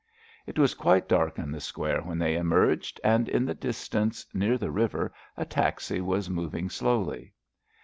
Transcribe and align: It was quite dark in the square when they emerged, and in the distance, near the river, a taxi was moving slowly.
It 0.47 0.57
was 0.57 0.73
quite 0.73 1.07
dark 1.07 1.37
in 1.37 1.51
the 1.51 1.61
square 1.61 2.01
when 2.01 2.17
they 2.17 2.35
emerged, 2.35 2.99
and 3.03 3.29
in 3.29 3.45
the 3.45 3.53
distance, 3.53 4.25
near 4.33 4.57
the 4.57 4.71
river, 4.71 5.13
a 5.37 5.45
taxi 5.45 6.01
was 6.01 6.27
moving 6.27 6.71
slowly. 6.71 7.33